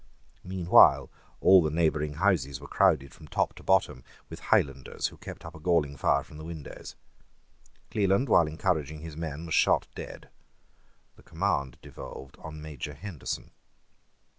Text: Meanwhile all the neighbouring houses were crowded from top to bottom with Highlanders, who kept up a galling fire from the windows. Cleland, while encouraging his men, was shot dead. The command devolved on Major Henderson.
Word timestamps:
Meanwhile 0.43 1.11
all 1.41 1.61
the 1.61 1.69
neighbouring 1.69 2.13
houses 2.13 2.59
were 2.59 2.67
crowded 2.67 3.13
from 3.13 3.27
top 3.27 3.53
to 3.53 3.61
bottom 3.63 4.03
with 4.31 4.39
Highlanders, 4.39 5.09
who 5.09 5.17
kept 5.17 5.45
up 5.45 5.53
a 5.53 5.59
galling 5.59 5.95
fire 5.95 6.23
from 6.23 6.37
the 6.39 6.43
windows. 6.43 6.95
Cleland, 7.91 8.27
while 8.27 8.47
encouraging 8.47 9.01
his 9.01 9.15
men, 9.15 9.45
was 9.45 9.53
shot 9.53 9.85
dead. 9.93 10.29
The 11.17 11.21
command 11.21 11.77
devolved 11.83 12.35
on 12.39 12.63
Major 12.63 12.95
Henderson. 12.95 13.51